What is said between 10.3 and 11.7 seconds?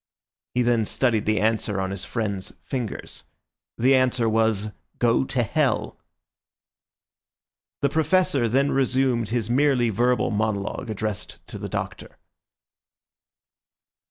monologue addressed to the